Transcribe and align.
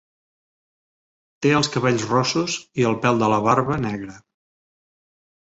Té 1.45 1.51
els 1.57 1.69
cabells 1.75 2.07
rossos 2.13 2.57
i 2.83 2.89
el 2.93 2.99
pèl 3.05 3.23
de 3.25 3.31
la 3.35 3.39
barba 3.51 3.79
negre. 3.85 4.19